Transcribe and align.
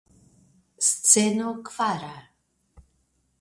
Sceno 0.87 1.49
kvara. 1.67 2.15